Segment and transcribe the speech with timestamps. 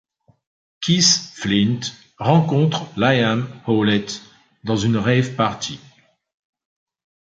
[0.83, 4.23] Keith Flint rencontre Liam Howlett
[4.63, 5.79] dans une rave party.